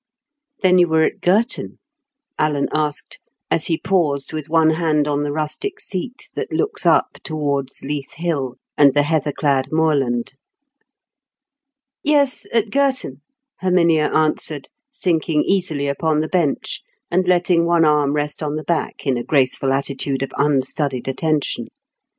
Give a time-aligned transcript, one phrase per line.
[0.63, 1.77] "Then you were at Girton?"
[2.39, 3.19] Alan asked,
[3.51, 8.13] as he paused with one hand on the rustic seat that looks up towards Leith
[8.13, 10.33] Hill, and the heather clad moorland.
[12.01, 13.21] "Yes, at Girton,"
[13.61, 16.81] Herminia answered, sinking easily upon the bench,
[17.11, 21.67] and letting one arm rest on the back in a graceful attitude of unstudied attention.